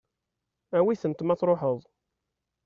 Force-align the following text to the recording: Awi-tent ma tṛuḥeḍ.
Awi-tent 0.77 1.23
ma 1.25 1.35
tṛuḥeḍ. 1.39 1.79